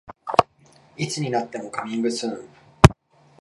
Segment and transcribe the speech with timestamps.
[0.97, 2.49] いつになってもカミングスーン